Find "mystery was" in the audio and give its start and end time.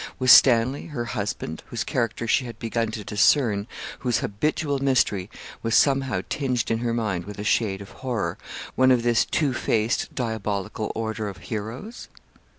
4.79-5.75